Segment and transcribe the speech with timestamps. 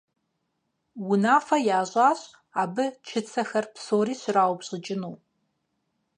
[1.09, 2.19] Унафэ ящӀащ
[2.61, 5.13] абы чыцэхэр псори щраупщӀыкӀыну.